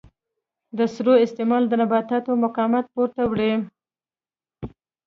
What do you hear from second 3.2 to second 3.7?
وړي.